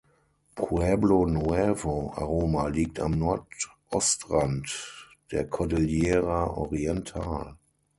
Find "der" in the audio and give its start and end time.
5.31-5.47